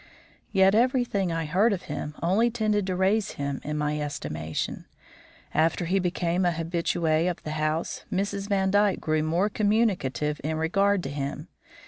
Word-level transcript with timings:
Yet 0.51 0.73
everything 0.73 1.31
I 1.31 1.45
heard 1.45 1.71
of 1.73 1.83
him 1.83 2.15
only 2.23 2.49
tended 2.49 2.87
to 2.87 2.95
raise 2.95 3.33
him 3.33 3.61
in 3.63 3.77
my 3.77 4.01
estimation. 4.01 4.85
After 5.53 5.85
he 5.85 5.99
became 5.99 6.43
an 6.43 6.55
habitué 6.55 7.29
of 7.29 7.43
the 7.43 7.51
house, 7.51 8.03
Mrs. 8.11 8.49
Vandyke 8.49 8.99
grew 8.99 9.21
more 9.21 9.47
communicative 9.47 10.41
in 10.43 10.57
regard 10.57 11.03
to 11.03 11.09
him. 11.09 11.49